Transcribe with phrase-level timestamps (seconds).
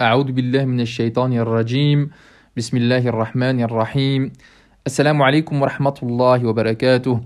[0.00, 2.10] أعوذ بالله من الشيطان الرجيم
[2.56, 4.32] بسم الله الرحمن الرحيم
[4.84, 7.20] Assalamu alaikum wa rahmatullahi wa barakatuh.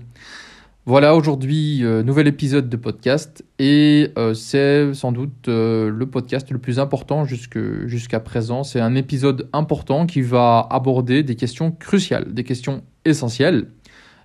[0.85, 6.51] Voilà aujourd'hui, euh, nouvel épisode de podcast et euh, c'est sans doute euh, le podcast
[6.51, 8.63] le plus important jusque- jusqu'à présent.
[8.63, 13.69] C'est un épisode important qui va aborder des questions cruciales, des questions essentielles.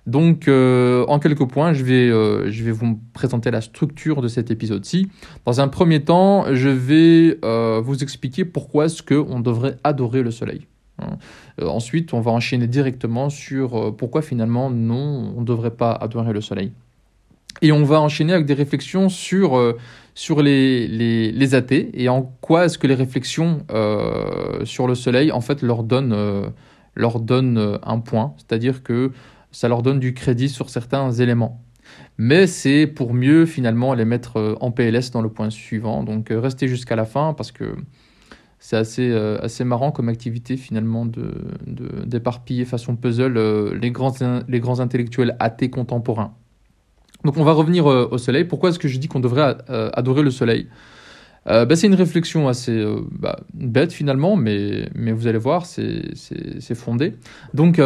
[0.08, 4.28] donc euh, en quelques points, je vais, euh, je vais vous présenter la structure de
[4.28, 5.08] cet épisode-ci.
[5.44, 10.30] Dans un premier temps, je vais euh, vous expliquer pourquoi est-ce qu'on devrait adorer le
[10.30, 10.66] soleil.
[10.98, 11.18] Hein.
[11.62, 16.40] Ensuite, on va enchaîner directement sur pourquoi finalement non, on ne devrait pas adorer le
[16.40, 16.72] soleil.
[17.60, 19.74] Et on va enchaîner avec des réflexions sur,
[20.14, 23.66] sur les, les, les athées et en quoi est-ce que les réflexions
[24.64, 26.52] sur le soleil en fait leur donnent,
[26.94, 29.10] leur donnent un point, c'est-à-dire que
[29.50, 31.62] ça leur donne du crédit sur certains éléments.
[32.18, 36.02] Mais c'est pour mieux finalement les mettre euh, en PLS dans le point suivant.
[36.02, 37.76] Donc euh, restez jusqu'à la fin parce que
[38.58, 41.34] c'est assez, euh, assez marrant comme activité finalement de,
[41.66, 44.14] de- d'éparpiller façon puzzle les, grands,
[44.48, 46.34] les grands intellectuels athées contemporains.
[47.24, 48.44] Donc on va revenir au soleil.
[48.44, 50.68] Pourquoi est-ce que je dis qu'on devrait adorer le soleil?
[51.46, 56.14] Bah, C'est une réflexion assez bah, bête finalement, mais, mais vous allez voir, c'est,
[56.76, 57.14] fondé.
[57.54, 57.80] Donc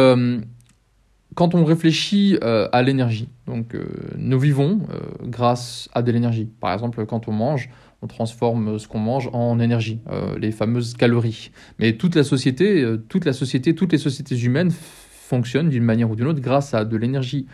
[1.35, 3.85] quand on réfléchit euh, à l'énergie, donc euh,
[4.17, 6.49] nous vivons euh, grâce à de l'énergie.
[6.59, 7.69] Par exemple, quand on mange,
[8.01, 10.01] on transforme ce qu'on mange en énergie,
[10.37, 11.51] les fameuses calories.
[11.79, 16.17] Mais toute la société, toute la société, toutes les sociétés humaines fonctionnent d'une manière ou
[16.17, 17.47] d'une autre grâce à de l'énergie.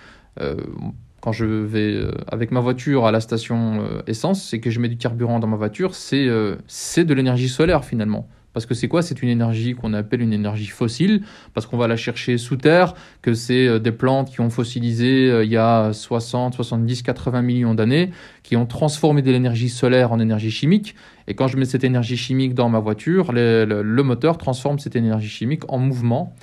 [1.22, 4.98] Quand je vais avec ma voiture à la station essence et que je mets du
[4.98, 8.28] carburant dans ma voiture, c'est de l'énergie solaire finalement.
[8.54, 9.02] Parce que c'est quoi?
[9.02, 11.22] C'est une énergie qu'on appelle une énergie fossile,
[11.54, 15.30] parce qu'on va la chercher sous terre, que c'est euh, des plantes qui ont fossilisé
[15.30, 18.12] euh, il y a 60, 70, 80 millions d'années,
[18.44, 20.96] qui ont transformé de l'énergie solaire en énergie chimique.
[21.28, 25.30] Et quand je mets cette énergie chimique dans ma voiture, le, moteur transforme cette énergie
[25.30, 26.34] chimique en mouvement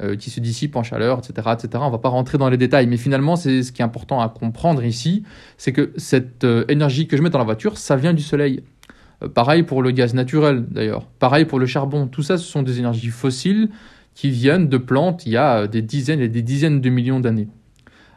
[0.00, 1.82] euh, qui se dissipe en chaleur, etc., etc.
[1.84, 4.28] On va pas rentrer dans les détails, mais finalement, c'est ce qui est important à
[4.28, 5.24] comprendre ici,
[5.56, 8.62] c'est que cette énergie que je mets dans la voiture, ça vient du soleil.
[9.22, 11.06] Euh, pareil pour le gaz naturel, d'ailleurs.
[11.18, 12.06] Pareil pour le charbon.
[12.06, 13.68] Tout ça, ce sont des énergies fossiles
[14.14, 17.20] qui viennent de plantes il y a euh, des dizaines et des dizaines de millions
[17.20, 17.48] d'années.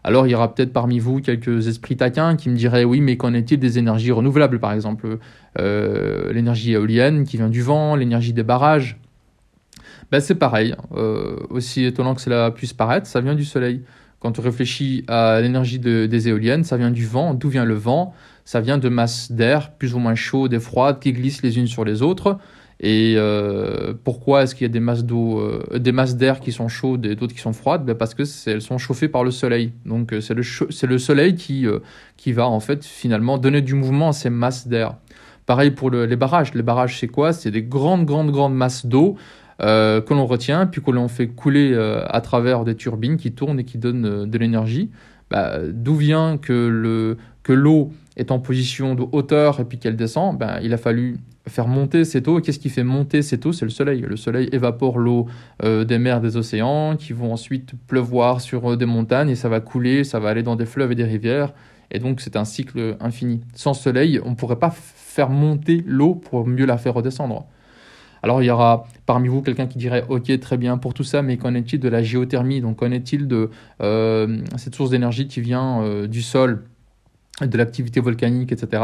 [0.03, 3.17] Alors, il y aura peut-être parmi vous quelques esprits taquins qui me diraient oui, mais
[3.17, 5.17] qu'en est-il des énergies renouvelables, par exemple
[5.59, 8.97] euh, l'énergie éolienne qui vient du vent, l'énergie des barrages?
[10.09, 10.73] Ben, C'est pareil,
[11.49, 13.81] aussi étonnant que cela puisse paraître, ça vient du soleil.
[14.19, 17.33] Quand on réfléchit à l'énergie de- des éoliennes, ça vient du vent.
[17.33, 18.13] D'où vient le vent?
[18.49, 21.67] Ça vient de masses d'air plus ou moins chaudes et froides qui glissent les unes
[21.67, 22.39] sur les autres.
[22.79, 26.51] Et euh, pourquoi est-ce qu'il y a des masses d'eau, euh, des masses d'air qui
[26.51, 27.85] sont chaudes et d'autres qui sont froides?
[27.85, 29.73] Ben Parce que elles sont chauffées par le soleil.
[29.85, 31.67] Donc euh, c'est le, soleil qui,
[32.17, 34.95] qui va en fait finalement donner du mouvement à ces masses d'air.
[35.45, 36.55] Pareil pour le- les barrages.
[36.55, 37.33] Les barrages, c'est quoi?
[37.33, 39.15] C'est des grandes, grandes, grandes masses d'eau
[39.59, 41.77] que l'on retient, puis que l'on fait couler
[42.07, 44.89] à travers des turbines qui tournent et qui donnent de l'énergie.
[45.29, 47.15] Bah, D'où vient que
[47.47, 51.67] l'eau est en position de hauteur et puis qu'elle descend ben, Il a fallu faire
[51.67, 52.39] monter cette eau.
[52.41, 54.01] Qu'est-ce qui fait monter cette eau C'est le soleil.
[54.01, 55.27] Le soleil évapore l'eau
[55.63, 59.49] euh, des mers, des océans, qui vont ensuite pleuvoir sur euh, des montagnes et ça
[59.49, 61.53] va couler, ça va aller dans des fleuves et des rivières.
[61.91, 63.41] Et donc c'est un cycle infini.
[63.55, 67.47] Sans soleil, on ne pourrait pas faire monter l'eau pour mieux la faire redescendre.
[68.21, 71.21] Alors il y aura parmi vous quelqu'un qui dirait ok très bien pour tout ça,
[71.21, 72.59] mais qu'en est-il de la géothermie?
[72.59, 73.49] Donc qu'en est-il de
[73.81, 76.65] euh, cette source d'énergie qui vient du sol,
[77.47, 78.83] de l'activité volcanique, etc.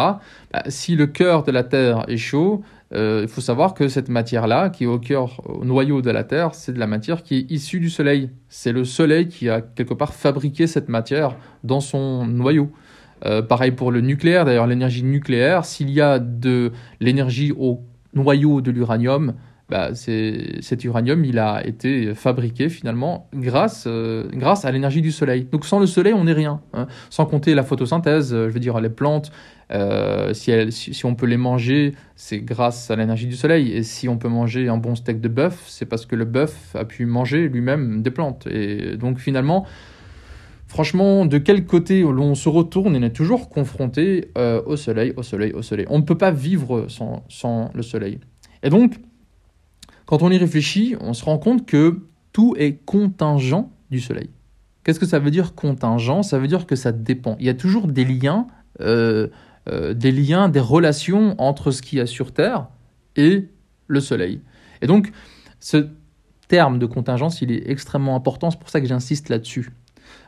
[0.54, 4.10] Bah, si le cœur de la Terre est chaud, euh, il faut savoir que cette
[4.10, 7.38] matière-là, qui est au cœur, au noyau de la Terre, c'est de la matière qui
[7.38, 8.30] est issue du Soleil.
[8.48, 12.72] C'est le Soleil qui a quelque part fabriqué cette matière dans son noyau.
[13.26, 17.82] Euh, pareil pour le nucléaire, d'ailleurs l'énergie nucléaire, s'il y a de l'énergie au
[18.14, 19.34] noyau de l'uranium,
[19.68, 25.48] bah, cet uranium, il a été fabriqué finalement grâce, euh, grâce à l'énergie du soleil.
[25.52, 26.62] Donc sans le soleil, on n'est rien.
[26.74, 26.86] hein.
[27.10, 29.32] Sans compter la photosynthèse, euh, je veux dire les plantes,
[29.72, 33.72] euh, si, on peut les manger, c'est grâce à l'énergie du soleil.
[33.72, 36.76] Et si on peut manger un bon steak de bœuf, c'est parce que le bœuf
[36.76, 38.46] a pu manger lui-même des plantes.
[38.46, 39.66] Et donc finalement,
[40.68, 44.30] franchement, de quel côté l'on se retourne, on est toujours confronté
[44.68, 45.88] au soleil, au soleil, au soleil?
[45.90, 48.20] On ne peut pas vivre sans, sans le soleil.
[48.62, 49.00] Et donc,
[50.06, 54.30] quand on y réfléchit, on se rend compte que tout est contingent du soleil.
[54.84, 56.22] Qu'est-ce que ça veut dire contingent?
[56.22, 57.38] Ça veut dire que ça dépend.
[57.40, 58.48] Il y a toujours des liens,
[58.82, 59.28] euh,
[59.68, 62.68] euh, des liens, des relations entre ce qu'il y a sur Terre
[63.16, 63.48] et
[63.88, 64.42] le soleil.
[64.82, 65.12] Et donc,
[65.60, 65.88] ce
[66.48, 69.72] terme de contingence, il est extrêmement important, c'est pour ça que j'insiste là-dessus.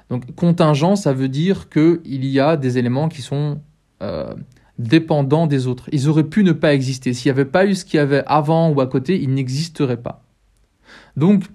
[0.09, 3.61] Donc, contingent, ça veut dire qu'il y a des éléments qui sont
[4.01, 4.33] euh,
[4.79, 5.89] dépendants des autres.
[5.91, 7.13] Ils auraient pu ne pas exister.
[7.13, 10.01] S'il n'y avait pas eu ce qu'il y avait avant ou à côté, ils n'existeraient
[10.01, 10.23] pas.
[11.15, 11.45] Donc,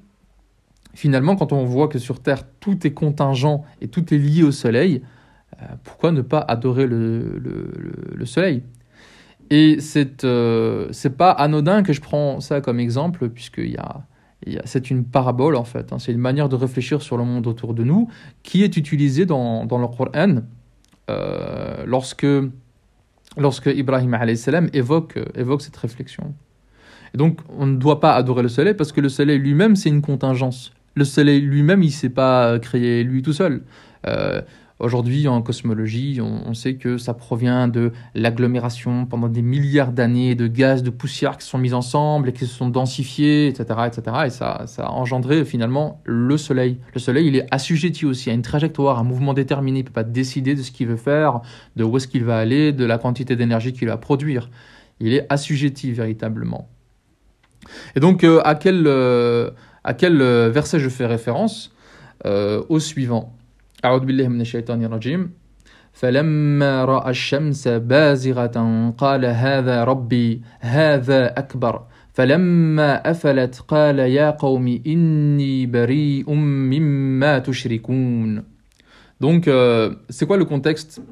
[0.94, 4.52] finalement, quand on voit que sur Terre, tout est contingent et tout est lié au
[4.52, 5.02] Soleil,
[5.60, 8.62] euh, pourquoi ne pas adorer le, Soleil?
[9.50, 14.06] Et c'est euh, pas anodin que je prends ça comme exemple, puisqu'il y a,
[14.64, 15.98] c'est une parabole en fait, hein.
[15.98, 18.08] c'est une manière de réfléchir sur le monde autour de nous
[18.42, 20.42] qui est utilisée dans, dans le Coran
[21.10, 22.26] euh, lorsque,
[23.36, 24.18] lorsque Ibrahim
[24.72, 26.34] évoque, évoque cette réflexion.
[27.14, 29.88] Et donc on ne doit pas adorer le soleil parce que le soleil lui-même c'est
[29.88, 30.72] une contingence.
[30.94, 33.62] Le soleil lui-même il ne s'est pas créé lui tout seul.
[34.06, 34.42] Euh,
[34.82, 40.48] Aujourd'hui, en cosmologie, on, sait que ça provient de l'agglomération pendant des milliards d'années de
[40.48, 43.78] gaz, de poussière qui sont mis ensemble et qui se sont densifiés, etc.
[43.86, 44.16] etc.
[44.26, 46.78] et ça, a engendré finalement le Soleil.
[46.94, 49.78] Le Soleil, il est assujetti aussi à une trajectoire, un mouvement déterminé.
[49.78, 51.42] Il ne peut pas décider de ce qu'il veut faire,
[51.76, 54.50] de où est-ce qu'il va aller, de la quantité d'énergie qu'il va produire.
[54.98, 56.68] Il est assujetti véritablement.
[57.94, 59.50] Et donc, euh, à quel, euh,
[59.84, 61.72] à euh, verset je fais référence?
[62.24, 63.36] Au suivant.
[63.84, 65.30] أعوذ بالله من الشيطان الرجيم.
[65.92, 71.82] فلما رأى الشمس بازغة قال هذا ربي هذا أكبر.
[72.12, 78.44] فلما أفلت قال يا قوم إني بريء مما تشركون.
[79.20, 81.02] Donc, euh, c'est quoi le contexte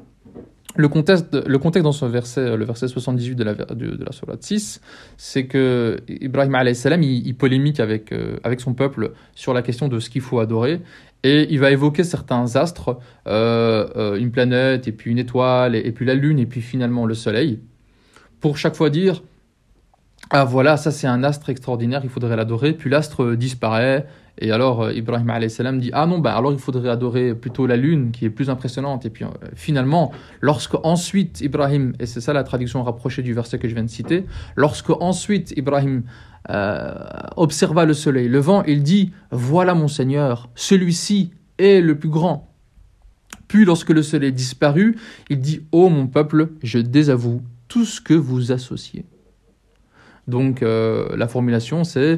[0.81, 4.81] le contexte, dans ce verset, le verset 78 de la, de, la Surah 6,
[5.17, 9.99] c'est que Ibrahim salam, il polémique avec, euh, avec son peuple sur la question de
[9.99, 10.81] ce qu'il faut adorer.
[11.23, 12.97] Et il va évoquer certains astres,
[13.27, 17.05] euh, euh, une planète, et puis une étoile, et, puis la Lune, et puis finalement
[17.05, 17.59] le Soleil,
[18.39, 19.21] pour chaque fois dire
[20.31, 22.73] Ah voilà, ça c'est un astre extraordinaire, il faudrait l'adorer.
[22.73, 24.07] Puis l'astre disparaît,
[24.37, 27.77] et alors euh, Ibrahim salam dit Ah non, bah alors il faudrait adorer plutôt la
[27.77, 29.05] Lune, qui est plus impressionnante.
[29.05, 29.25] Et puis
[29.55, 33.83] finalement, lorsque ensuite Ibrahim, et c'est ça la traduction rapprochée du verset que je viens
[33.83, 34.25] de citer,
[34.55, 36.03] lorsque ensuite Ibrahim
[36.49, 36.93] euh,
[37.35, 42.47] observa le soleil levant, il dit Voilà mon Seigneur, celui-ci est le plus grand.
[43.47, 44.97] Puis lorsque le soleil disparut,
[45.29, 49.05] il dit Ô mon peuple, je désavoue tout ce que vous associez.
[50.27, 52.17] Donc euh, la formulation c'est euh,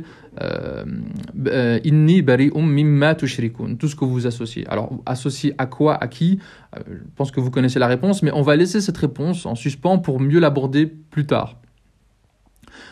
[1.84, 4.68] Inni bari'um mimma tushrikun, tout ce que vous associez.
[4.68, 6.40] Alors associé à quoi, à qui?
[6.76, 10.00] Je pense que vous connaissez la réponse, mais on va laisser cette réponse en suspens
[10.00, 11.58] pour mieux l'aborder plus tard.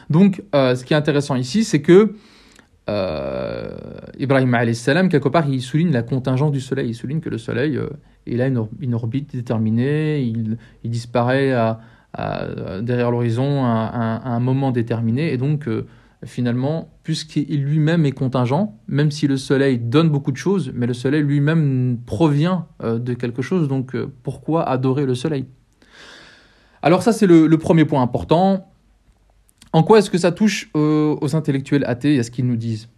[0.09, 2.15] Donc, euh, ce qui est intéressant ici, c'est que
[2.89, 3.77] euh,
[4.19, 6.89] Ibrahim salam, quelque part, il souligne la contingence du Soleil.
[6.89, 7.89] Il souligne que le Soleil, euh,
[8.25, 11.55] il a une, orbite déterminée, il, disparaît
[12.81, 15.33] derrière l'horizon à, un moment déterminé.
[15.33, 15.67] Et donc,
[16.25, 20.93] finalement, puisqu'il lui-même est contingent, même si le Soleil donne beaucoup de choses, mais le
[20.93, 23.67] Soleil lui-même provient de quelque chose.
[23.67, 25.45] Donc, pourquoi adorer le Soleil?
[26.83, 28.71] Alors ça, c'est le premier point important.
[29.73, 32.89] En quoi est-ce que ça touche aux, intellectuels athées et à ce qu'ils nous disent?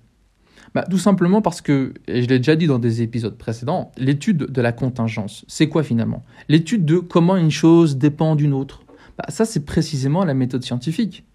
[0.74, 4.38] Bah, Tout simplement parce que, et je l'ai déjà dit dans des épisodes précédents, l'étude
[4.38, 6.24] de la contingence, c'est quoi finalement?
[6.50, 8.84] L'étude de comment une chose dépend d'une autre.
[9.18, 11.26] Bah, ça, c'est précisément la méthode scientifique.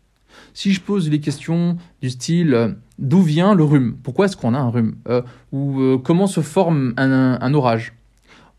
[0.54, 3.96] Si je pose les questions du style euh, d'où vient le rhume?
[4.02, 4.96] Pourquoi est-ce qu'on a un rhume?
[5.08, 5.22] Euh,
[5.52, 7.94] Ou euh, comment se forme un, orage?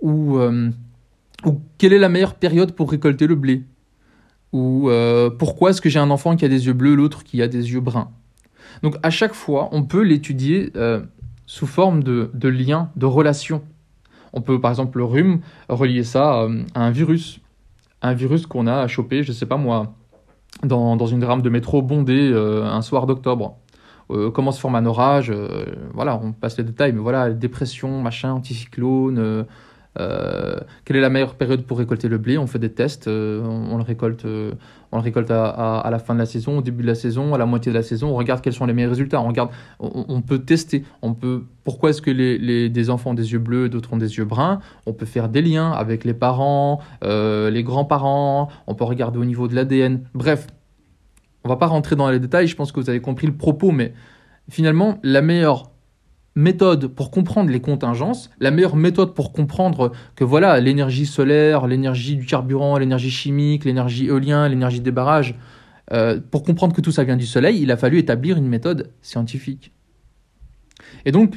[0.01, 0.39] Ou,
[1.77, 3.63] quelle est la meilleure période pour récolter le blé?
[4.51, 4.89] Ou
[5.37, 7.71] pourquoi est-ce que j'ai un enfant qui a des yeux bleus, l'autre qui a des
[7.71, 8.09] yeux bruns?
[8.81, 10.71] Donc à chaque fois, on peut l'étudier
[11.49, 13.63] sous forme de, liens, de relations.
[14.33, 17.39] On peut par exemple le rhume relier ça euh, à un virus,
[18.03, 19.95] un virus qu'on a chopé, je sais pas moi,
[20.63, 23.57] dans, une rame de métro bondée un soir d'octobre.
[24.33, 25.33] comment se forme un orage,
[25.93, 29.43] voilà, on passe les détails, mais voilà, dépression, machin, anticyclone, euh,
[30.85, 32.37] quelle est la meilleure période pour récolter le blé?
[32.37, 34.53] On fait des tests, euh, on, le récolte, euh,
[34.91, 37.37] on le récolte à, la fin de la saison, au début de la saison, à
[37.37, 38.09] la moitié de la saison.
[38.09, 39.21] On regarde quels sont les meilleurs résultats.
[39.21, 40.83] On regarde, on, peut tester.
[41.01, 41.43] On peut.
[41.63, 44.59] Pourquoi est-ce que des enfants ont des yeux bleus, d'autres ont des yeux bruns?
[44.85, 48.49] On peut faire des liens avec les parents, les grands-parents.
[48.67, 50.03] On peut regarder au niveau de l'ADN.
[50.13, 50.47] Bref,
[51.43, 52.47] on va pas rentrer dans les détails.
[52.47, 53.93] Je pense que vous avez compris le propos, mais
[54.49, 55.68] finalement, la meilleure
[56.39, 62.15] méthode pour comprendre les contingences, la meilleure méthode pour comprendre que voilà, l'énergie solaire, l'énergie
[62.15, 65.35] du carburant, l'énergie chimique, l'énergie éolienne, l'énergie des barrages,
[65.91, 68.91] euh, pour comprendre que tout ça vient du soleil, il a fallu établir une méthode
[69.01, 69.73] scientifique.
[71.05, 71.35] Et donc,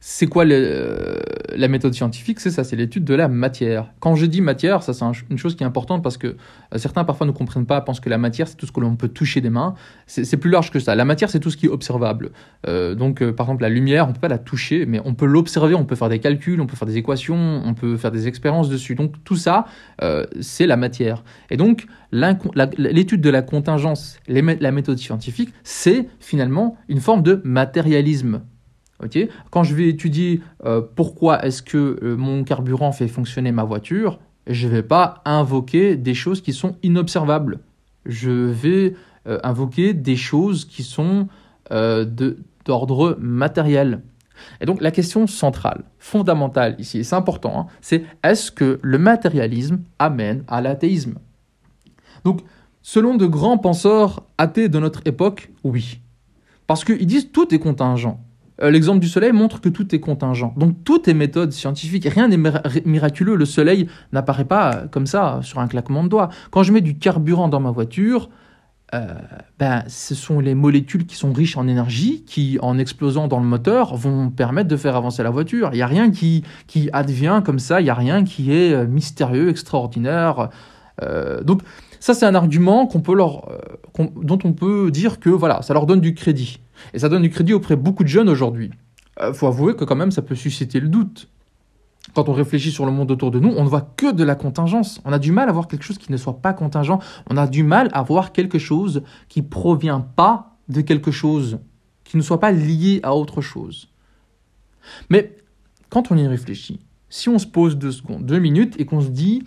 [0.00, 2.40] C'est quoi la méthode scientifique?
[2.40, 3.92] C'est ça, c'est l'étude de la matière.
[4.00, 7.04] Quand je dis matière, ça c'est une chose qui est importante parce que euh, certains
[7.04, 9.40] parfois ne comprennent pas, pensent que la matière c'est tout ce que l'on peut toucher
[9.40, 9.74] des mains.
[10.06, 10.94] C'est plus large que ça.
[10.94, 12.30] La matière c'est tout ce qui est observable.
[12.66, 15.26] Euh, donc euh, par exemple la lumière, on peut pas la toucher, mais on peut
[15.26, 18.28] l'observer, on peut faire des calculs, on peut faire des équations, on peut faire des
[18.28, 18.94] expériences dessus.
[18.94, 19.66] Donc tout ça,
[20.40, 21.24] c'est la matière.
[21.50, 28.42] Et donc l'étude de la contingence, la méthode scientifique, c'est finalement une forme de matérialisme.
[29.50, 34.18] Quand je vais étudier euh, pourquoi est-ce que euh, mon carburant fait fonctionner ma voiture,
[34.46, 37.60] je ne vais pas invoquer des choses qui sont inobservables.
[38.06, 38.94] Je vais
[39.26, 41.28] euh, invoquer des choses qui sont
[42.64, 44.00] d'ordre matériel.
[44.62, 48.96] Et donc la question centrale, fondamentale ici, et c'est important, hein, c'est est-ce que le
[48.96, 51.16] matérialisme amène à l'athéisme?
[52.24, 52.40] Donc,
[52.80, 56.00] selon de grands penseurs athées de notre époque, oui.
[56.66, 58.18] Parce qu'ils disent tout est contingent.
[58.62, 60.52] Euh, l'exemple du soleil montre que tout est contingent.
[60.56, 62.04] Donc tout est méthode scientifique.
[62.04, 62.40] Rien n'est
[62.84, 63.36] miraculeux.
[63.36, 66.28] Le soleil n'apparaît pas euh, comme ça sur un claquement de doigts.
[66.50, 68.28] Quand je mets du carburant dans ma voiture,
[68.94, 69.06] euh,
[69.58, 73.46] ben, ce sont les molécules qui sont riches en énergie qui, en explosant dans le
[73.46, 75.70] moteur, vont permettre de faire avancer la voiture.
[75.72, 78.86] Il n'y a rien qui, qui advient comme ça, il n'y a rien qui est
[78.86, 80.48] mystérieux, extraordinaire.
[81.44, 81.60] donc
[82.00, 83.46] ça, c'est un argument qu'on peut leur,
[83.98, 86.60] dont on peut dire que voilà, ça leur donne du crédit.
[86.94, 88.70] Et ça donne du crédit auprès de beaucoup de jeunes aujourd'hui.
[89.18, 91.28] Il euh, faut avouer que quand même ça peut susciter le doute.
[92.14, 94.34] Quand on réfléchit sur le monde autour de nous, on ne voit que de la
[94.34, 95.00] contingence.
[95.04, 97.00] On a du mal à voir quelque chose qui ne soit pas contingent.
[97.28, 101.58] On a du mal à voir quelque chose qui provient pas de quelque chose,
[102.04, 103.88] qui ne soit pas lié à autre chose.
[105.10, 105.36] Mais
[105.90, 109.08] quand on y réfléchit, si on se pose deux secondes, deux minutes, et qu'on se
[109.08, 109.44] dit,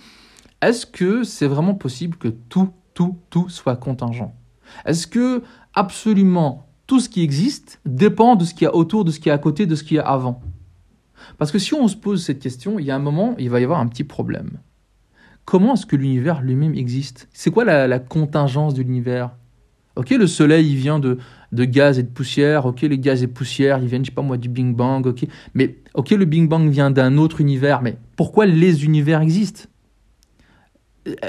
[0.61, 4.35] est-ce que c'est vraiment possible que tout, tout, tout soit contingent?
[4.85, 9.11] Est-ce que absolument tout ce qui existe dépend de ce qu'il y a autour, de
[9.11, 10.41] ce qu'il y a à côté, de ce qu'il y a avant?
[11.37, 13.59] Parce que si on se pose cette question, il y a un moment, il va
[13.59, 14.59] y avoir un petit problème.
[15.45, 17.27] Comment est-ce que l'univers lui-même existe?
[17.33, 19.31] C'est quoi la, contingence de l'univers?
[19.95, 21.17] Ok, le soleil, il vient de,
[21.53, 22.65] gaz et de poussière.
[22.65, 25.05] Ok, les gaz et poussière, ils viennent, je sais pas moi, du Big Bang.
[25.05, 27.81] Ok, mais ok, le Big Bang vient d'un autre univers.
[27.81, 29.67] Mais pourquoi les univers existent?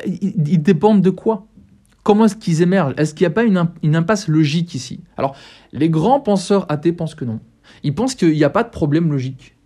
[0.06, 1.46] Ils dépendent de quoi?
[2.02, 2.94] Comment est-ce qu'ils émergent?
[2.96, 5.00] Est-ce qu'il n'y a pas une, impasse logique ici?
[5.16, 5.36] Alors,
[5.72, 7.40] les grands penseurs athées pensent que non.
[7.84, 9.56] Ils pensent qu'il n'y a pas de problème logique.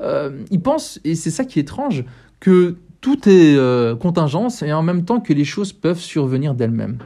[0.00, 2.04] Euh, ils pensent, et c'est ça qui est étrange,
[2.40, 6.98] que tout est euh, contingence et en même temps que les choses peuvent survenir d'elles-mêmes.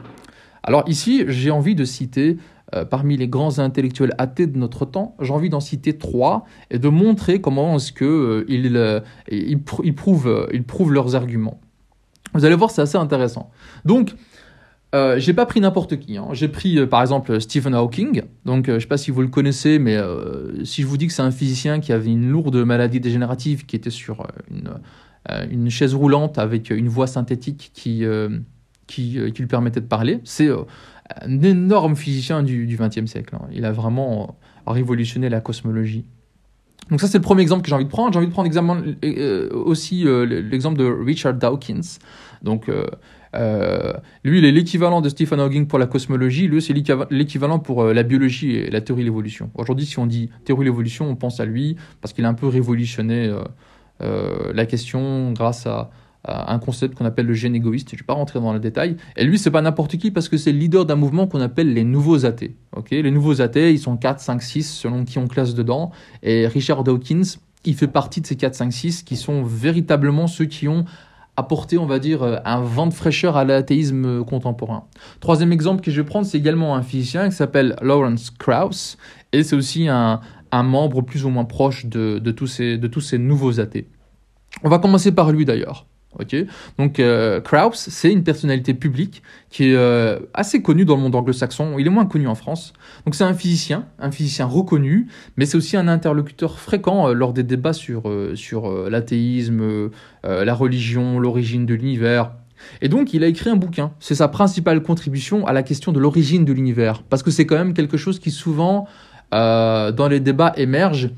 [0.63, 2.37] Alors ici, j'ai envie de citer,
[2.73, 6.79] euh, parmi les grands intellectuels athées de notre temps, j'ai envie d'en citer trois et
[6.79, 8.65] de montrer comment est-ce qu'ils
[9.29, 11.59] ils, prouvent, ils prouvent leurs arguments.
[12.33, 13.51] Vous allez voir, c'est assez intéressant.
[13.83, 14.13] Donc,
[14.93, 16.17] euh, j'ai pas pris n'importe qui.
[16.17, 16.27] Hein.
[16.33, 18.23] J'ai pris euh, par exemple Stephen Hawking.
[18.45, 21.07] Donc euh, je sais pas si vous le connaissez, mais euh, si je vous dis
[21.07, 25.93] que c'est un physicien qui avait une lourde maladie dégénérative, qui était sur une, chaise
[25.93, 28.03] roulante avec une voix synthétique qui,
[28.87, 33.35] qui, qui lui permettait de parler, c'est un énorme physicien du XXe siècle.
[33.35, 33.47] Hein.
[33.51, 36.05] Il a vraiment révolutionné la cosmologie.
[36.91, 38.13] Donc ça c'est le premier exemple que j'ai envie de prendre.
[38.13, 38.49] J'ai envie de prendre
[39.65, 41.97] aussi l'exemple de Richard Dawkins.
[42.43, 42.69] Donc
[43.35, 43.93] euh,
[44.23, 46.47] lui, il est l'équivalent de Stephen Hawking pour la cosmologie.
[46.47, 49.49] Lui, c'est l'équivalent pour euh, la biologie et la théorie de l'évolution.
[49.55, 52.33] Aujourd'hui, si on dit théorie de l'évolution, on pense à lui parce qu'il a un
[52.33, 53.33] peu révolutionné
[54.01, 55.91] euh, la question grâce à,
[56.25, 57.89] un concept qu'on appelle le gène égoïste.
[57.89, 58.97] Je ne vais pas rentrer dans le détail.
[59.17, 61.73] Et lui, c'est pas n'importe qui parce que c'est le leader d'un mouvement qu'on appelle
[61.73, 62.55] les nouveaux athées.
[62.75, 65.91] Ok, les nouveaux athées, ils sont 4, 5, 6 selon qui on classe dedans.
[66.21, 70.45] Et Richard Dawkins, il fait partie de ces 4, 5, 6 qui sont véritablement ceux
[70.45, 70.85] qui ont
[71.37, 74.85] apporter, on va dire, euh, un vent de fraîcheur à l'athéisme contemporain.
[75.19, 78.97] Troisième exemple que je vais prendre, c'est également un physicien qui s'appelle Lawrence Krauss,
[79.31, 80.19] et c'est aussi un,
[80.51, 83.87] membre plus ou moins proche de, tous ces, de tous ces nouveaux athées.
[84.63, 85.85] On va commencer par lui d'ailleurs.
[86.77, 91.15] Donc euh, Krauss, c'est une personnalité publique qui est euh, assez connue dans le monde
[91.15, 91.77] anglo-saxon.
[91.79, 92.73] Il est moins connu en France.
[93.05, 97.33] Donc c'est un physicien, un physicien reconnu, mais c'est aussi un interlocuteur fréquent euh, lors
[97.33, 98.03] des débats sur
[98.35, 99.89] sur l'athéisme,
[100.23, 102.31] la religion, l'origine de l'univers.
[102.81, 103.91] Et donc il a écrit un bouquin.
[103.99, 107.57] C'est sa principale contribution à la question de l'origine de l'univers, parce que c'est quand
[107.57, 108.87] même quelque chose qui souvent
[109.31, 111.09] dans les débats émerge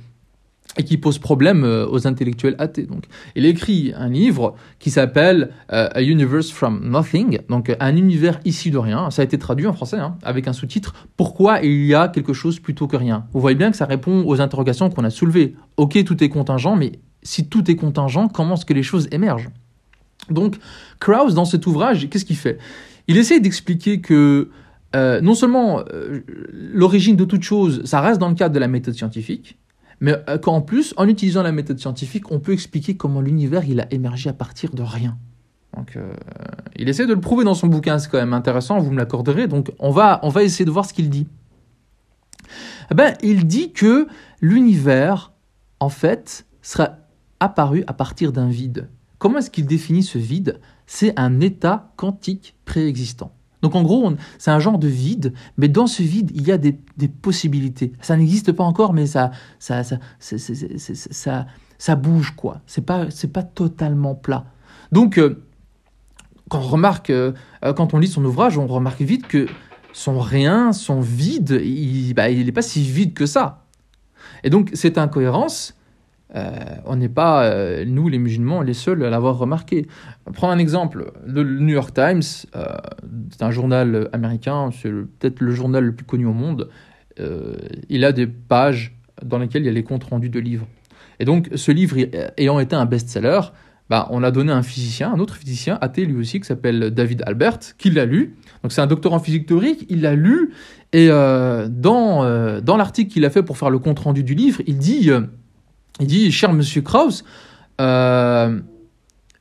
[0.78, 2.84] et qui pose problème euh, aux intellectuels athées.
[2.84, 8.40] Donc, il écrit un livre qui s'appelle euh, A Universe from Nothing, donc un univers
[8.46, 9.12] issu de rien.
[9.12, 12.34] Ça a été traduit en français hein, avec un sous-titre Pourquoi il y a quelque
[12.34, 13.26] chose plutôt que rien?
[13.34, 15.56] Vous voyez bien que ça répond aux interrogations qu'on a soulevées.
[15.78, 19.50] Ok, tout est contingent, mais si tout est contingent, comment est-ce que les choses émergent?
[20.30, 20.58] Donc,
[21.00, 22.58] Krauss, dans cet ouvrage, qu'est-ce qu'il fait?
[23.08, 24.50] Il essaie d'expliquer que
[24.96, 25.84] euh, non seulement
[26.52, 29.58] l'origine de toute chose, ça reste dans le cadre de la méthode scientifique,
[30.04, 33.86] mais euh, qu'en plus, en utilisant la méthode scientifique, on peut expliquer comment l'univers a
[33.90, 35.18] émergé à partir de rien.
[35.78, 36.14] Donc, euh,
[36.76, 39.48] il essaie de le prouver dans son bouquin, c'est quand même intéressant, vous me l'accorderez.
[39.48, 41.26] Donc, on va, on va essayer de voir ce qu'il dit.
[42.92, 44.08] Eh ben, il dit que
[44.42, 45.32] l'univers,
[45.80, 46.98] en fait, sera
[47.40, 48.90] apparu à partir d'un vide.
[49.20, 50.60] Comment est-ce qu'il définit ce vide?
[50.86, 53.32] C'est un état quantique préexistant.
[53.64, 56.58] Donc en gros, c'est un genre de vide, mais dans ce vide, il y a
[56.58, 56.78] des,
[57.08, 57.94] possibilités.
[58.02, 61.46] Ça n'existe pas encore, mais ça, ça, ça, ça,
[61.78, 62.60] ça bouge, quoi.
[62.68, 64.46] C'est pas, c'est pas totalement plat.
[64.92, 65.46] Donc, euh,
[66.50, 67.32] quand on remarque, euh,
[67.76, 69.48] quand on lit son ouvrage, on remarque vite que
[69.94, 73.66] son rien, son vide, il n'est bah, pas si vide que ça.
[74.44, 75.74] Et donc, cette incohérence,
[76.36, 76.50] euh,
[76.86, 79.88] on n'est pas, euh, nous les musulmans, les seuls à l'avoir remarqué.
[80.34, 82.24] Prends un exemple, le New York Times,
[82.56, 82.66] euh,
[83.30, 86.70] c'est un journal américain, c'est peut-être le journal le plus connu au monde.
[87.90, 90.68] il a des pages dans lesquelles il y a les comptes rendus de livres.
[91.20, 91.98] Et donc, ce livre
[92.38, 93.40] ayant été un best-seller,
[93.90, 97.22] bah, on a donné un physicien, un autre physicien, athée lui aussi, qui s'appelle David
[97.28, 98.36] Albert, qui l'a lu.
[98.64, 100.54] Donc, c'est un docteur en physique théorique, il l'a lu,
[100.92, 104.80] et dans, dans l'article qu'il a fait pour faire le compte rendu du livre, il
[104.80, 105.12] dit
[106.00, 107.24] il dit, cher monsieur Krauss,
[107.82, 108.60] euh,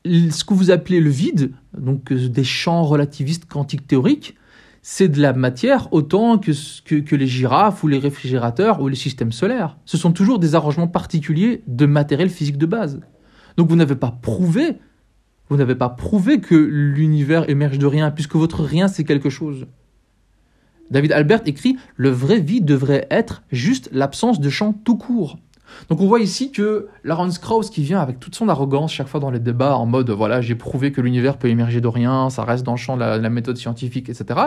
[0.05, 4.37] ce que vous appelez le vide, donc euh, des champs relativistes quantiques théoriques,
[4.83, 9.77] c'est de la matière autant que, les girafes ou les réfrigérateurs ou les systèmes solaires.
[9.85, 13.01] Ce sont toujours des arrangements particuliers de matériel physique de base.
[13.57, 14.79] Donc vous n'avez pas prouvé,
[15.49, 19.67] vous n'avez pas prouvé que l'univers émerge de rien, puisque votre rien c'est quelque chose.
[20.91, 25.39] David Albert écrit Le vrai vide devrait être juste l'absence de champ tout court.
[25.89, 29.21] Donc on voit ici que Lawrence Krauss qui vient avec toute son arrogance chaque fois
[29.21, 32.45] dans les débats en mode voilà j'ai prouvé que l'univers peut émerger de rien, ça
[32.45, 34.41] reste dans le champ de la, méthode scientifique, etc.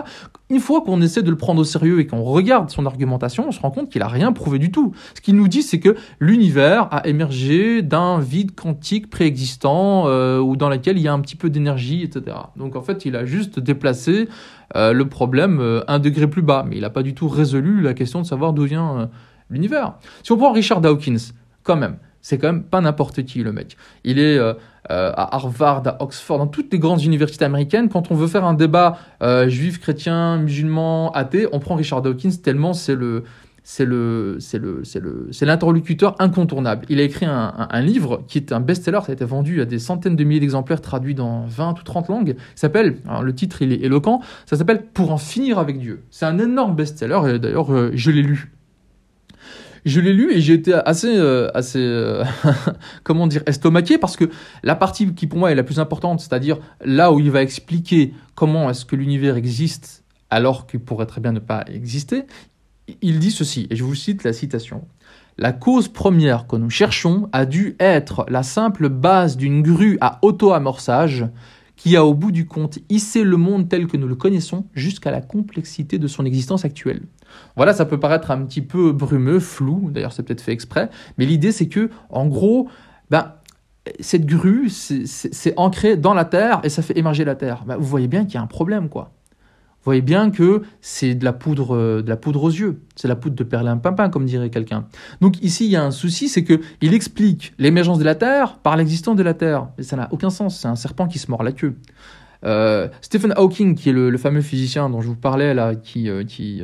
[0.50, 3.52] Une fois qu'on essaie de le prendre au sérieux et qu'on regarde son argumentation, on
[3.52, 4.94] se rend compte qu'il a rien prouvé du tout.
[5.16, 10.56] Ce qu'il nous dit c'est que l'univers a émergé d'un vide quantique préexistant euh, ou
[10.56, 12.38] dans lequel il y a un petit peu d'énergie, etc.
[12.56, 14.28] Donc en fait il a juste déplacé
[14.76, 17.82] euh, le problème euh, un degré plus bas, mais il n'a pas du tout résolu
[17.82, 19.10] la question de savoir d'où vient
[19.50, 19.96] l'univers.
[20.24, 21.32] Si on prend Richard Dawkins,
[21.64, 23.78] quand même, c'est quand même pas n'importe qui le mec.
[24.04, 24.56] Il est euh,
[24.90, 27.88] euh, à Harvard, à Oxford, dans toutes les grandes universités américaines.
[27.88, 32.38] Quand on veut faire un débat euh, juif, chrétien, musulman, athée, on prend Richard Dawkins
[32.42, 33.26] tellement c'est le
[33.62, 36.88] c'est le c'est le c'est le c'est l'interlocuteur incontournable.
[36.90, 39.78] Il a écrit un, livre qui est un best-seller, ça a été vendu à des
[39.78, 42.36] centaines de milliers d'exemplaires traduits dans 20 ou 30 langues.
[42.56, 46.04] s'appelle le titre il est éloquent, ça s'appelle Pour en finir avec Dieu.
[46.10, 48.55] C'est un énorme best-seller et d'ailleurs je l'ai lu
[49.86, 52.24] je l'ai lu et j'ai été assez, euh, assez euh,
[53.04, 54.26] comment dire, estomaqué parce que
[54.64, 58.14] la partie qui pour moi est la plus importante, c'est-à-dire là où il va expliquer
[58.34, 62.24] comment est-ce que l'univers existe alors qu'il pourrait très bien ne pas exister,
[63.02, 64.86] il dit ceci, et je vous cite la citation.
[65.38, 70.20] La cause première que nous cherchons a dû être la simple base d'une grue à
[70.22, 71.28] auto-amorçage
[71.76, 75.12] qui a au bout du compte hissé le monde tel que nous le connaissons jusqu'à
[75.12, 77.02] la complexité de son existence actuelle.
[77.56, 81.26] Voilà, ça peut paraître un petit peu brumeux, flou, d'ailleurs c'est peut-être fait exprès, mais
[81.26, 82.70] l'idée c'est que, en gros,
[83.10, 83.34] ben,
[84.00, 87.64] cette grue, c'est ancré dans la Terre et ça fait émerger la Terre.
[87.66, 89.12] Ben, vous voyez bien qu'il y a un problème, quoi.
[89.86, 92.82] Vous voyez bien que c'est de la poudre, euh, de la poudre aux yeux.
[92.96, 94.88] C'est la poudre de perlimpinpin, comme dirait quelqu'un.
[95.22, 98.58] Donc ici, il y a un souci, c'est que il explique l'émergence de la Terre
[98.58, 99.68] par l'existence de la Terre.
[99.78, 100.60] Mais ça n'a aucun sens.
[100.60, 101.76] C'est un serpent qui se mord la queue.
[102.46, 106.24] Euh, Stephen Hawking, qui est le, fameux physicien dont je vous parlais là, qui, euh,
[106.24, 106.64] qui,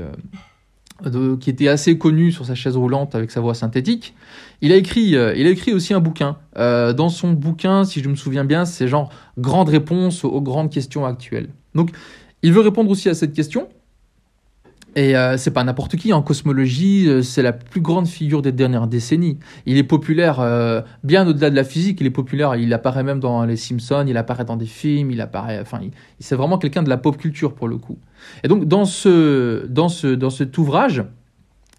[1.39, 4.13] qui était assez connu sur sa chaise roulante avec sa voix synthétique,
[4.61, 6.37] il a écrit, il a écrit aussi un bouquin.
[6.55, 11.05] dans son bouquin, si je me souviens bien, c'est genre grande réponse aux grandes questions
[11.05, 11.49] actuelles.
[11.75, 11.91] Donc
[12.43, 13.67] il veut répondre aussi à cette question.
[14.95, 16.11] Et euh, c'est pas n'importe qui.
[16.11, 19.39] En cosmologie, euh, c'est la plus grande figure des dernières décennies.
[19.65, 22.01] Il est populaire euh, bien au-delà de la physique.
[22.01, 22.55] Il est populaire.
[22.55, 24.05] Il apparaît même dans les Simpsons.
[24.07, 25.11] Il apparaît dans des films.
[25.11, 25.59] Il apparaît.
[25.61, 25.79] Enfin,
[26.19, 27.97] c'est vraiment quelqu'un de la pop culture pour le coup.
[28.43, 31.03] Et donc dans ce dans ce dans cet ouvrage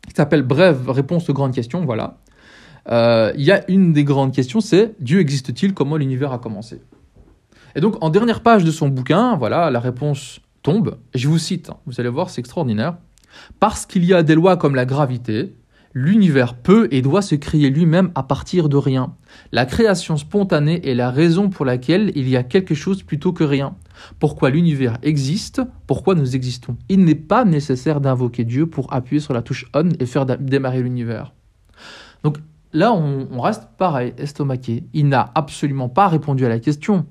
[0.08, 2.18] qui s'appelle Brève réponse aux grandes questions, voilà.
[2.88, 5.74] Il y a une des grandes questions, c'est Dieu existe-t-il?
[5.74, 6.80] Comment l'univers a commencé?
[7.76, 11.70] Et donc en dernière page de son bouquin, voilà, la réponse tombe, je vous cite,
[11.70, 12.96] hein, vous allez voir, c'est extraordinaire.
[13.60, 15.56] Parce qu'il y a des lois comme la gravité,
[15.94, 19.14] l'univers peut et doit se créer lui-même à partir de rien.
[19.52, 23.44] La création spontanée est la raison pour laquelle il y a quelque chose plutôt que
[23.44, 23.74] rien.
[24.18, 26.76] Pourquoi l'univers existe, pourquoi nous existons?
[26.88, 30.82] Il n'est pas nécessaire d'invoquer Dieu pour appuyer sur la touche on et faire démarrer
[30.82, 31.32] l'univers.
[32.22, 32.38] Donc
[32.72, 34.84] là, on, on reste pareil, estomaqué.
[34.92, 37.06] Il n'a absolument pas répondu à la question.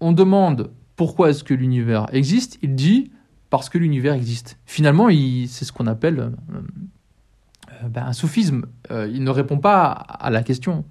[0.00, 2.58] On demande pourquoi est-ce que l'univers existe?
[2.60, 3.12] Il dit
[3.50, 4.58] parce que l'univers existe.
[4.66, 8.66] Finalement, c'est ce qu'on appelle euh, ben, un sophisme.
[8.90, 10.84] il ne répond pas à la question.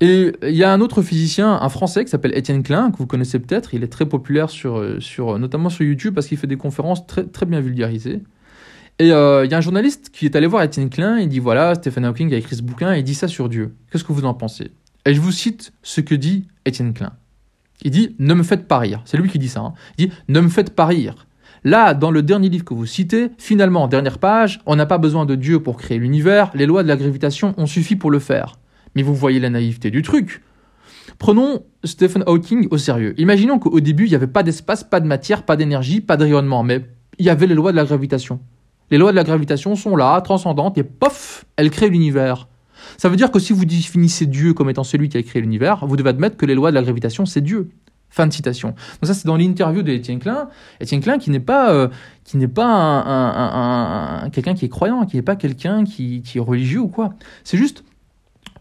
[0.00, 3.06] Et il y a un autre physicien, un Français qui s'appelle Étienne Klein, que vous
[3.06, 3.72] connaissez peut-être.
[3.72, 7.24] Il est très populaire sur, sur, notamment sur YouTube parce qu'il fait des conférences très,
[7.24, 8.20] très bien vulgarisées.
[8.98, 9.12] Et il y
[9.54, 12.36] a un journaliste qui est allé voir Étienne Klein, il dit voilà, Stephen Hawking a
[12.36, 13.74] écrit ce bouquin et il dit ça sur Dieu.
[13.90, 14.72] Qu'est-ce que vous en pensez?
[15.06, 17.12] Et je vous cite ce que dit Étienne Klein.
[17.82, 19.02] Il dit Ne me faites pas rire.
[19.04, 19.60] C'est lui qui dit ça.
[19.60, 19.72] Hein.
[19.98, 21.26] Il dit Ne me faites pas rire.
[21.64, 25.26] Là, dans le dernier livre que vous citez, finalement, dernière page, on n'a pas besoin
[25.26, 28.56] de Dieu pour créer l'univers, les lois de la gravitation ont suffi pour le faire.
[28.96, 30.42] Mais vous voyez la naïveté du truc.
[31.18, 33.14] Prenons Stephen Hawking au sérieux.
[33.16, 36.24] Imaginons qu'au début, il n'y avait pas d'espace, pas de matière, pas d'énergie, pas de
[36.24, 36.84] rayonnement, mais
[37.18, 38.40] il y avait les lois de la gravitation.
[38.90, 42.48] Les lois de la gravitation sont là, transcendantes, et pof, elles créent l'univers.
[42.96, 45.86] Ça veut dire que si vous définissez Dieu comme étant celui qui a créé l'univers,
[45.86, 47.70] vous devez admettre que les lois de la gravitation, c'est Dieu.
[48.10, 48.68] Fin de citation.
[48.68, 50.50] Donc ça, c'est dans l'interview d'Étienne Klein.
[50.80, 51.88] Étienne Klein qui n'est pas, euh,
[52.24, 56.40] qui n'est pas un, quelqu'un qui est croyant, qui n'est pas quelqu'un qui, qui, est
[56.40, 57.14] religieux ou quoi.
[57.42, 57.84] C'est juste,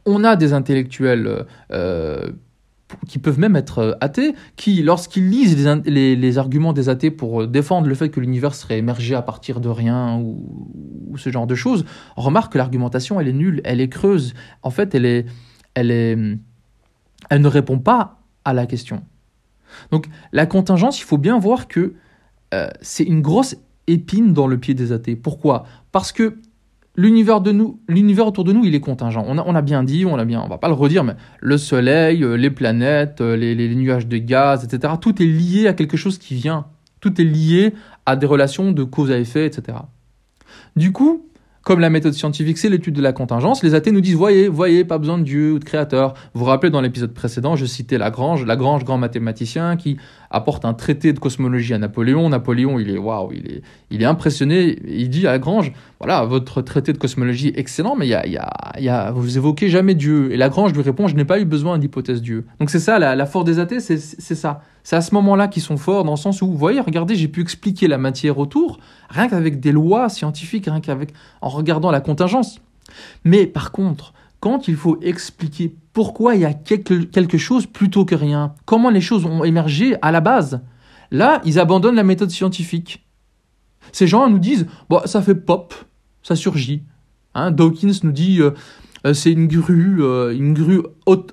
[0.06, 2.32] on a des intellectuels euh,
[3.08, 7.48] qui peuvent même être euh, athées, qui, lorsqu'ils lisent les, arguments des athées pour euh,
[7.48, 11.56] défendre le fait que l'univers serait émergé à partir de rien ou, ce genre de
[11.56, 14.34] choses, remarquent que l'argumentation, elle est nulle, elle est creuse.
[14.62, 15.26] En fait, elle, est,
[15.74, 16.18] elle, est,
[17.30, 19.04] elle ne répond pas à la question.
[19.92, 21.94] Donc, la contingence, il faut bien voir que
[22.82, 23.56] c'est une grosse
[23.88, 25.16] épine dans le pied des athées.
[25.16, 25.66] Pourquoi?
[25.94, 26.38] Parce que
[26.96, 29.24] l'univers de nous, l'univers autour de nous, il est contingent.
[29.28, 31.16] On a, on a bien dit, on a bien, on va pas le redire, mais
[31.40, 34.94] le soleil, euh, les planètes, euh, les, les, nuages de gaz, etc.
[35.00, 36.66] Tout est lié à quelque chose qui vient.
[37.00, 37.74] Tout est lié
[38.06, 39.78] à des relations de cause à effet, etc.
[40.76, 41.26] Du coup,
[41.64, 44.84] comme la méthode scientifique, c'est l'étude de la contingence, les athées nous disent voyez, voyez,
[44.84, 46.14] pas besoin de Dieu ou de créateur.
[46.34, 49.98] Vous vous rappelez dans l'épisode précédent, je citais Lagrange, Lagrange, grand mathématicien, qui
[50.30, 52.30] apporte un traité de cosmologie à Napoléon.
[52.30, 54.80] Napoléon, il est waouh, il est, il est impressionné.
[54.88, 58.40] Il dit à Lagrange voilà, votre traité de cosmologie excellent, mais y a, y
[58.80, 60.32] y a, vous évoquez jamais Dieu.
[60.32, 62.46] Et Lagrange lui répond je n'ai pas eu besoin d'hypothèse Dieu.
[62.60, 64.62] Donc c'est ça, la, la force des athées, c'est ça.
[64.84, 67.28] C'est à ce moment-là qu'ils sont forts, dans le sens où, vous voyez, regardez, j'ai
[67.28, 68.80] pu expliquer la matière autour,
[69.12, 72.60] rien qu'avec des lois scientifiques, rien qu'avec en regardant la contingence.
[73.24, 78.16] Mais par contre, quand il faut expliquer pourquoi il y a quelque, chose plutôt que
[78.16, 80.62] rien, comment les choses ont émergé à la base,
[81.12, 83.06] là, ils abandonnent la méthode scientifique.
[83.92, 85.76] Ces gens nous disent, bon, ça fait pop,
[86.24, 86.84] ça surgit.
[87.36, 88.52] Hein, Dawkins nous dit, euh,
[89.14, 90.82] c'est une grue, euh, une grue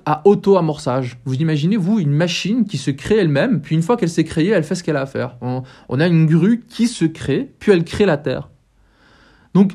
[0.05, 1.19] à auto-amorçage.
[1.25, 4.49] Vous imaginez, vous, une machine qui se crée elle-même, puis une fois qu'elle s'est créée,
[4.49, 5.37] elle fait ce qu'elle a à faire.
[5.41, 8.49] On, a une grue qui se crée, puis elle crée la Terre.
[9.53, 9.73] Donc,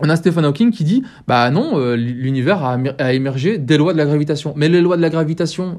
[0.00, 3.98] on a Stephen Hawking qui dit, bah non, euh, l'univers a, émergé des lois de
[3.98, 4.52] la gravitation.
[4.56, 5.78] Mais les lois de la gravitation,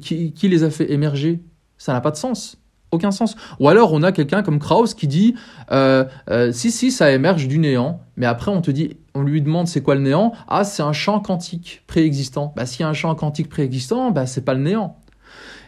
[0.00, 1.40] qui les a fait émerger?
[1.76, 2.58] Ça n'a pas de sens
[2.90, 3.36] aucun sens.
[3.60, 5.34] Ou alors on a quelqu'un comme Krauss qui dit
[5.70, 9.42] euh, euh, si si ça émerge du néant, mais après on te dit, on lui
[9.42, 10.32] demande c'est quoi le néant?
[10.48, 12.52] Ah c'est un champ quantique préexistant.
[12.56, 14.96] Bah s'il y a un champ quantique préexistant, bah c'est pas le néant.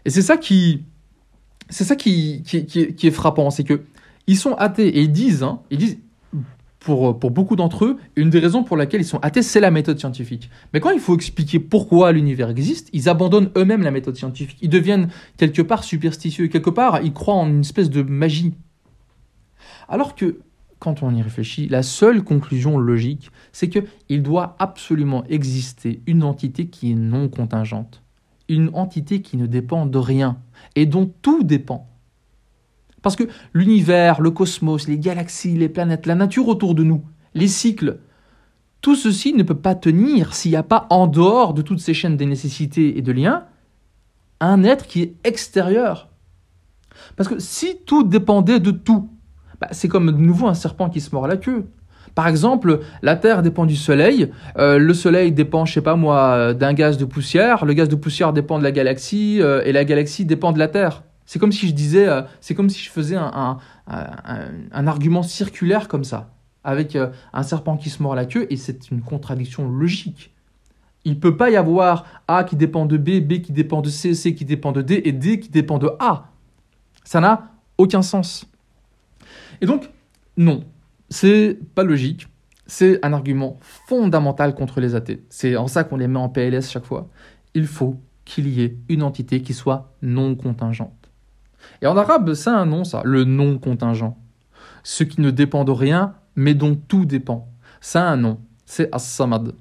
[0.04, 0.84] Et c'est ça qui
[1.70, 3.82] c'est ça qui, qui, qui, est frappant, c'est que
[4.26, 5.98] ils sont athées et ils disent, hein, ils disent
[6.80, 9.70] pour, pour beaucoup d'entre eux, une des raisons pour laquelle ils sont athées, c'est la
[9.70, 10.50] méthode scientifique.
[10.72, 14.56] Mais quand il faut expliquer pourquoi l'univers existe, ils abandonnent eux-mêmes la méthode scientifique.
[14.62, 16.48] Ils deviennent quelque part superstitieux.
[16.48, 18.54] Quelque part, ils croient en une espèce de magie.
[19.88, 20.40] Alors que,
[20.78, 26.68] quand on y réfléchit, la seule conclusion logique, c'est qu'il doit absolument exister une entité
[26.68, 28.02] qui est non contingente.
[28.48, 30.38] Une entité qui ne dépend de rien
[30.76, 31.89] et dont tout dépend.
[33.02, 37.02] Parce que l'univers, le cosmos, les galaxies, les planètes, la nature autour de nous,
[37.34, 37.98] les cycles,
[38.80, 41.94] tout ceci ne peut pas tenir s'il n'y a pas en dehors de toutes ces
[41.94, 43.44] chaînes des nécessités et de liens
[44.40, 46.08] un être qui est extérieur.
[47.16, 49.10] Parce que si tout dépendait de tout,
[49.60, 51.66] bah, c'est comme de nouveau un serpent qui se mord la queue.
[52.14, 56.54] Par exemple, la Terre dépend du Soleil, euh, le Soleil dépend, je sais pas moi,
[56.54, 59.84] d'un gaz de poussière, le gaz de poussière dépend de la galaxie, euh, et la
[59.84, 61.04] galaxie dépend de la Terre.
[61.30, 63.60] C'est comme si je disais, euh, c'est comme si je faisais un,
[64.72, 68.90] argument circulaire comme ça, avec euh, un serpent qui se mord la queue, et c'est
[68.90, 70.34] une contradiction logique.
[71.04, 73.88] Il ne peut pas y avoir A qui dépend de B, B qui dépend de
[73.88, 76.32] C, C qui dépend de D, et D qui dépend de A.
[77.04, 78.50] Ça n'a aucun sens.
[79.60, 79.88] Et donc,
[80.36, 80.64] non,
[81.10, 82.26] c'est pas logique.
[82.66, 85.22] C'est un argument fondamental contre les athées.
[85.30, 87.08] C'est en ça qu'on les met en PLS chaque fois.
[87.54, 90.99] Il faut qu'il y ait une entité qui soit non contingente.
[91.82, 94.16] Et en arabe, c'est un nom, ça, le nom contingent.
[94.82, 97.48] Ce qui ne dépend de rien, mais dont tout dépend.
[97.80, 99.52] C'est un nom, c'est As-Samad.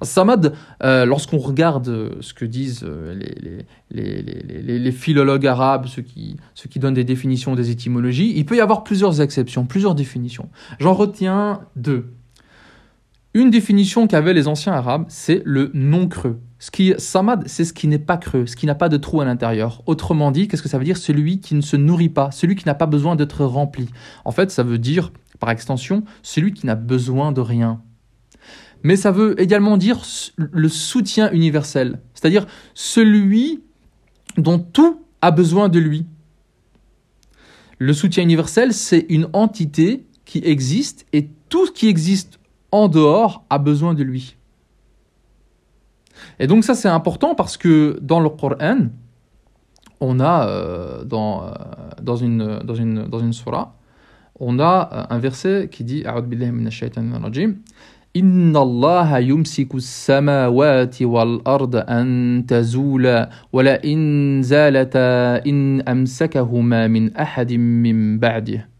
[0.00, 3.14] As-Samad, euh, lorsqu'on regarde euh, ce que disent euh,
[3.90, 8.46] les, les, les, philologues arabes, ceux qui, ceux qui donnent des définitions des étymologies, il
[8.46, 10.48] peut y avoir plusieurs exceptions, plusieurs définitions.
[10.78, 12.12] J'en retiens deux.
[13.34, 16.38] Une définition qu'avaient les anciens arabes, c'est le non creux.
[16.58, 19.22] Ce qui samad, c'est ce qui n'est pas creux, ce qui n'a pas de trou
[19.22, 19.82] à l'intérieur.
[19.86, 20.98] Autrement dit, qu'est-ce que ça veut dire?
[20.98, 23.88] Celui qui ne se nourrit pas, celui qui n'a pas besoin d'être rempli.
[24.26, 27.80] En fait, ça veut dire, par extension, celui qui n'a besoin de rien.
[28.82, 30.02] Mais ça veut également dire
[30.36, 33.62] le soutien universel, c'est-à-dire celui
[34.36, 36.04] dont tout a besoin de lui.
[37.78, 42.38] Le soutien universel, c'est une entité qui existe et tout ce qui existe
[42.71, 44.35] en dehors a besoin de lui.
[46.39, 48.87] Et donc ça c'est important parce que dans le Coran,
[49.99, 51.51] on a euh, dans, euh,
[52.01, 53.75] dans, une, dans, une, dans une surah,
[54.39, 56.03] on a euh, un verset qui dit
[58.17, 68.70] إن الله يمسك السماوات والأرض أن تزولا ولئن زالتا إن أمسكهما من أحد من بعده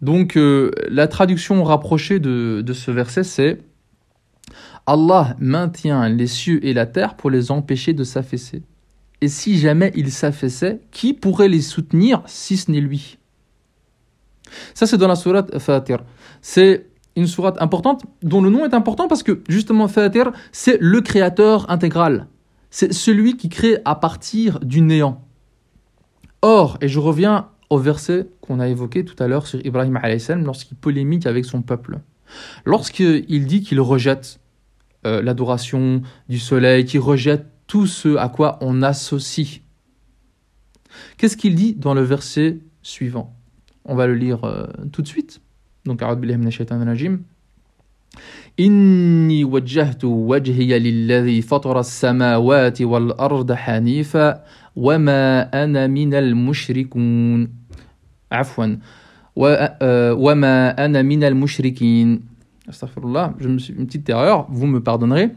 [0.00, 3.58] donc euh, la traduction rapprochée de, de ce verset c'est
[4.86, 8.62] Allah maintient les cieux et la terre pour les empêcher de s'affaisser.
[9.20, 13.18] Et si jamais ils s'affaissaient, qui pourrait les soutenir si ce n'est lui?
[14.72, 16.04] Ça, c'est dans la sourate Fatir.
[16.40, 21.00] C'est une sourate importante dont le nom est important parce que justement Fatir, c'est le
[21.00, 22.26] créateur intégral.
[22.70, 25.22] C'est celui qui crée à partir du néant.
[26.40, 29.98] Or, et je reviens au verset qu'on a évoqué tout à l'heure sur Ibrahim
[30.44, 31.98] lorsqu'il polémique avec son peuple.
[32.64, 34.40] Lorsqu'il dit qu'il rejette
[35.06, 39.60] euh, l'adoration du soleil, qui rejette tout ce à quoi on associe.
[41.16, 43.34] Qu'est-ce qu'il dit dans le verset suivant?
[43.84, 45.40] On va le lire euh, tout de suite.
[45.84, 46.02] Donc.
[48.59, 54.43] إني وجهت وجهي للذي فطر السماوات والأرض حنيفا
[54.75, 57.49] وما أنا من المشركون
[58.31, 58.75] عفوا
[59.35, 62.33] وما أنا من المشركين
[62.69, 65.31] Astaghfirullah, je me suis une petite erreur, vous me pardonnerez.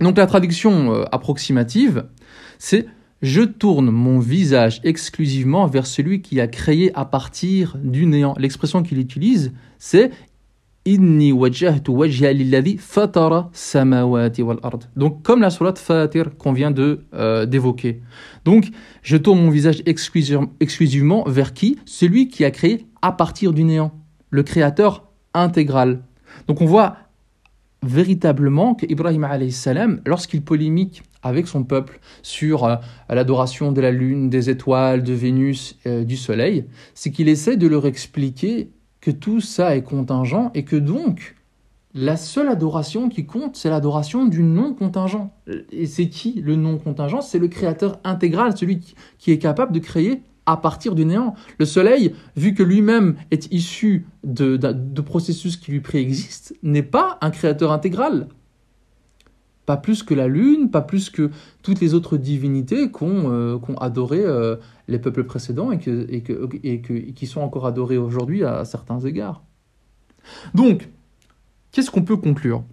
[0.00, 2.04] Donc la traduction euh, approximative,
[2.58, 2.86] c'est
[3.20, 8.34] je tourne mon visage exclusivement vers celui qui a créé à partir du néant.
[8.38, 10.10] L'expression qu'il utilise, c'est
[14.95, 18.01] donc comme la surat Fatir qu'on vient euh, d'évoquer.
[18.45, 18.69] Donc
[19.03, 21.77] je tourne mon visage exclusivement vers qui?
[21.85, 23.91] Celui qui a créé à partir du néant,
[24.29, 26.03] le créateur intégral.
[26.47, 26.95] Donc on voit
[27.83, 32.75] véritablement qu'Ibrahim salam, lorsqu'il polémique avec son peuple sur euh,
[33.09, 37.67] l'adoration de la lune, des étoiles, de Vénus, euh, du soleil, c'est qu'il essaie de
[37.67, 38.69] leur expliquer
[39.07, 41.37] que tout ça est contingent et que donc
[41.93, 45.33] la seule adoration qui compte, c'est l'adoration du non contingent.
[45.71, 48.81] Et c'est qui le non contingent C'est le créateur intégral, celui
[49.17, 51.35] qui est capable de créer à partir du néant.
[51.57, 54.57] Le Soleil, vu que lui-même est issu de,
[54.99, 58.27] processus qui lui préexistent, n'est pas un créateur intégral.
[59.67, 61.29] Pas plus que la Lune, pas plus que
[61.61, 64.55] toutes les autres divinités qu'ont euh, adoré euh,
[64.87, 65.79] les peuples précédents et,
[67.13, 69.43] qui sont encore adorés aujourd'hui à certains égards.
[70.55, 70.87] Donc,
[71.73, 72.63] qu'est-ce qu'on peut conclure?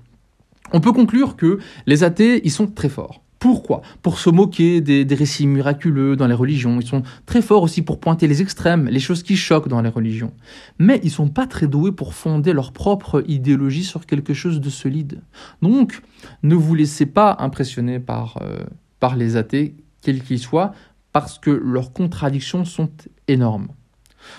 [0.72, 3.23] On peut conclure que les athées, ils sont très forts.
[3.44, 3.83] Pourquoi?
[4.00, 6.80] Pour se moquer des, récits miraculeux dans les religions.
[6.80, 9.90] Ils sont très forts aussi pour pointer les extrêmes, les choses qui choquent dans les
[9.90, 10.33] religions.
[10.78, 14.70] Mais ils sont pas très doués pour fonder leur propre idéologie sur quelque chose de
[14.70, 15.20] solide.
[15.61, 16.00] Donc,
[16.42, 18.64] ne vous laissez pas impressionner par, euh,
[19.14, 20.72] les athées, quels qu'ils soient,
[21.12, 22.88] parce que leurs contradictions sont
[23.28, 23.68] énormes.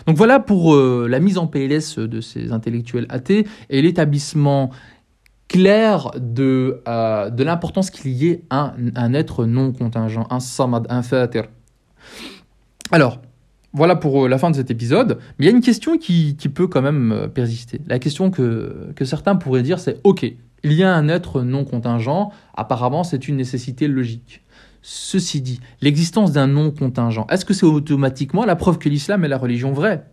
[0.08, 4.72] Donc voilà pour euh, la mise en PLS de ces intellectuels athées et l'établissement
[5.48, 11.02] clair de, euh, de l'importance qu'il y ait un, être non contingent, un samad, un
[11.02, 11.46] fatir.
[12.92, 13.20] Alors,
[13.74, 15.20] voilà pour euh, la fin de cet épisode.
[15.38, 17.82] Mais il y a une question qui, qui peut quand même euh, persister.
[17.88, 21.64] La question que, que certains pourraient dire, c'est OK, il y a un être non
[21.64, 24.42] contingent, apparemment c'est une nécessité logique.
[24.82, 29.28] Ceci dit, l'existence d'un non contingent, est-ce que c'est automatiquement la preuve que l'islam est
[29.28, 30.06] la religion vraie?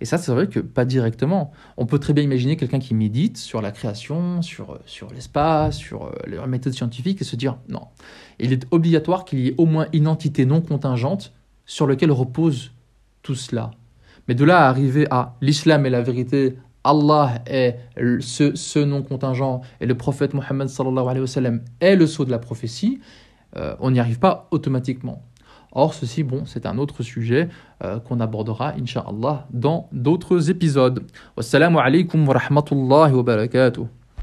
[0.00, 1.52] Et ça, c'est vrai que pas directement.
[1.76, 5.76] On peut très bien imaginer quelqu'un qui médite sur la création, sur, euh, sur l'espace,
[5.76, 7.88] sur euh, les méthodes scientifiques et se dire non.
[8.38, 11.32] Il est obligatoire qu'il y ait au moins une entité non contingente
[11.66, 12.72] sur laquelle repose
[13.22, 13.70] tout cela.
[14.28, 17.76] Mais de là à arriver à l'islam est la vérité, Allah est
[18.20, 20.68] ce, ce non contingent et le prophète Mohammed
[21.80, 23.00] est le sceau de la prophétie,
[23.56, 25.22] euh, on n'y arrive pas automatiquement.
[25.72, 27.48] Or, ceci, bon, c'est un autre sujet
[27.84, 31.04] euh, qu'on abordera, inshallah, dans d'autres épisodes.
[31.36, 33.86] Wassalamu alaikum wa rahmatullahi wa barakatuh.